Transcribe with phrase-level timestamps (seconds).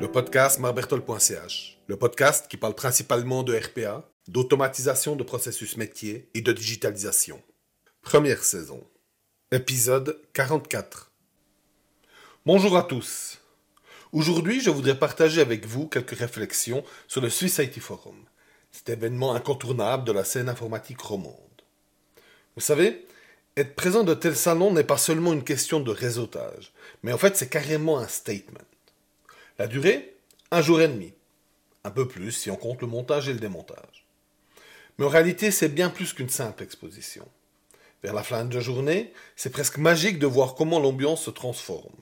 [0.00, 6.40] Le podcast marbertol.ch, le podcast qui parle principalement de RPA, d'automatisation de processus métiers et
[6.40, 7.42] de digitalisation.
[8.00, 8.82] Première saison.
[9.52, 11.12] Épisode 44.
[12.46, 13.38] Bonjour à tous.
[14.12, 18.24] Aujourd'hui, je voudrais partager avec vous quelques réflexions sur le Swiss IT Forum,
[18.72, 21.34] cet événement incontournable de la scène informatique romande.
[22.56, 23.06] Vous savez,
[23.56, 26.72] être présent de tels salons n'est pas seulement une question de réseautage,
[27.02, 28.60] mais en fait c'est carrément un statement.
[29.58, 30.16] La durée
[30.50, 31.12] Un jour et demi.
[31.84, 34.06] Un peu plus si on compte le montage et le démontage.
[34.98, 37.26] Mais en réalité, c'est bien plus qu'une simple exposition.
[38.02, 41.96] Vers la fin de la journée, c'est presque magique de voir comment l'ambiance se transforme.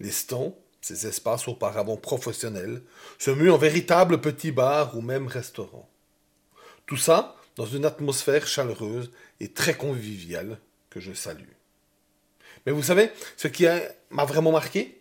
[0.00, 2.82] Les stands, ces espaces auparavant professionnels,
[3.18, 5.88] se muent en véritables petits bars ou même restaurants.
[6.86, 10.58] Tout ça dans une atmosphère chaleureuse et très conviviale
[10.94, 11.50] que je salue.
[12.64, 13.66] Mais vous savez, ce qui
[14.10, 15.00] m'a vraiment marqué,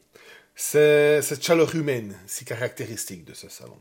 [0.55, 3.77] c'est cette chaleur humaine si caractéristique de ce salon.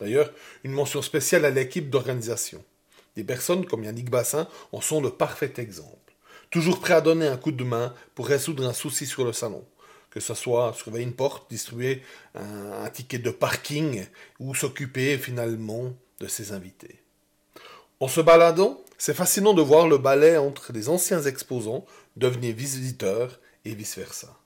[0.00, 0.32] D'ailleurs,
[0.64, 2.62] une mention spéciale à l'équipe d'organisation.
[3.14, 6.12] Des personnes comme Yannick Bassin en sont le parfait exemple.
[6.50, 9.64] Toujours prêt à donner un coup de main pour résoudre un souci sur le salon.
[10.10, 12.02] Que ce soit surveiller une porte, distribuer
[12.34, 14.04] un, un ticket de parking
[14.40, 17.00] ou s'occuper finalement de ses invités.
[18.00, 21.84] En se baladant, c'est fascinant de voir le balai entre les anciens exposants
[22.16, 24.36] devenir visiteurs et vice-versa.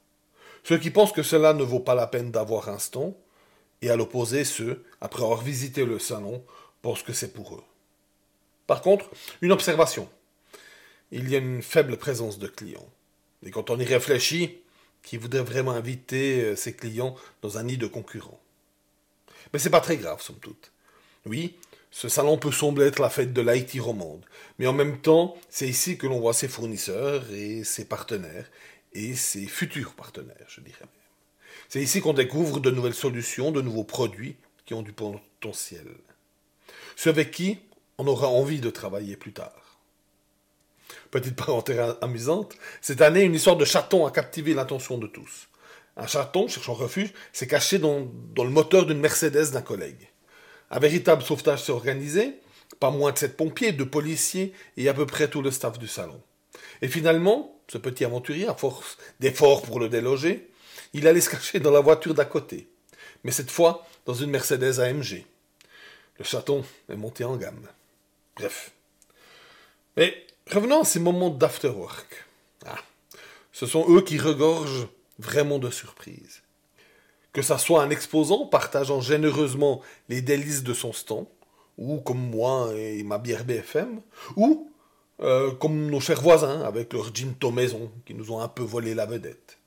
[0.64, 3.14] Ceux qui pensent que cela ne vaut pas la peine d'avoir un stand,
[3.80, 6.44] et à l'opposé ceux, après avoir visité le salon,
[6.82, 7.64] pensent que c'est pour eux.
[8.66, 9.10] Par contre,
[9.40, 10.08] une observation.
[11.10, 12.88] Il y a une faible présence de clients.
[13.42, 14.58] Et quand on y réfléchit,
[15.02, 18.40] qui voudrait vraiment inviter euh, ses clients dans un nid de concurrents?
[19.52, 20.70] Mais c'est pas très grave, somme toute.
[21.24, 21.56] Oui,
[21.90, 24.24] ce salon peut sembler être la fête de l'Haïti romande,
[24.58, 28.50] mais en même temps, c'est ici que l'on voit ses fournisseurs et ses partenaires,
[28.92, 30.88] et ses futurs partenaires, je dirais même.
[31.68, 35.86] C'est ici qu'on découvre de nouvelles solutions, de nouveaux produits qui ont du potentiel.
[36.96, 37.58] Ceux avec qui
[37.98, 39.78] on aura envie de travailler plus tard.
[41.10, 45.48] Petite parenthèse amusante, cette année, une histoire de chaton a captivé l'attention de tous.
[45.96, 50.08] Un chaton, cherchant refuge, s'est caché dans, dans le moteur d'une Mercedes d'un collègue.
[50.70, 52.34] Un véritable sauvetage s'est organisé,
[52.80, 55.88] pas moins de sept pompiers, de policiers et à peu près tout le staff du
[55.88, 56.20] salon.
[56.82, 60.50] Et finalement, ce petit aventurier, à force d'efforts pour le déloger,
[60.92, 62.68] il allait se cacher dans la voiture d'à côté,
[63.24, 65.24] mais cette fois dans une Mercedes AMG.
[66.18, 67.68] Le chaton est monté en gamme.
[68.36, 68.72] Bref.
[69.96, 72.24] Mais revenons à ces moments d'afterwork.
[72.64, 72.78] Ah,
[73.52, 76.42] ce sont eux qui regorgent vraiment de surprises.
[77.32, 81.26] Que ça soit un exposant partageant généreusement les délices de son stand,
[81.76, 84.00] ou comme moi et ma bière BFM,
[84.36, 84.70] ou
[85.20, 88.94] euh, comme nos chers voisins avec leur ginto maison qui nous ont un peu volé
[88.94, 89.58] la vedette.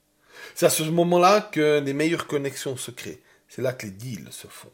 [0.56, 3.22] C'est à ce moment-là que les meilleures connexions se créent.
[3.48, 4.72] C'est là que les deals se font.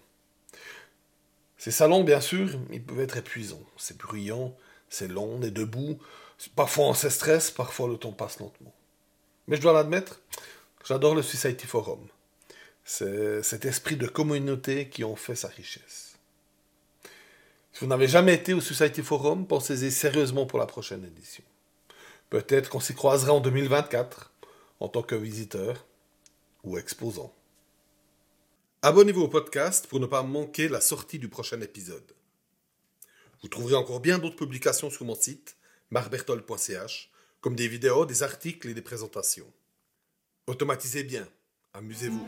[1.58, 3.64] Ces salons, bien sûr, ils peuvent être épuisants.
[3.76, 4.56] C'est bruyant,
[4.90, 5.98] c'est long, on est debout.
[6.56, 8.74] Parfois on se stresse, parfois le temps passe lentement.
[9.48, 10.22] Mais je dois l'admettre,
[10.86, 12.08] j'adore le Society Forum.
[12.90, 16.16] C'est cet esprit de communauté qui en fait sa richesse.
[17.74, 21.44] Si vous n'avez jamais été au Society Forum, pensez-y sérieusement pour la prochaine édition.
[22.30, 24.32] Peut-être qu'on s'y croisera en 2024
[24.80, 25.86] en tant que visiteur
[26.64, 27.36] ou exposant.
[28.84, 32.14] Abonnez-vous au podcast pour ne pas manquer la sortie du prochain épisode.
[33.42, 35.58] Vous trouverez encore bien d'autres publications sur mon site
[35.92, 37.12] marbertol.ch,
[37.42, 39.52] comme des vidéos, des articles et des présentations.
[40.48, 41.28] Automatisez bien,
[41.78, 42.28] Amusez-vous.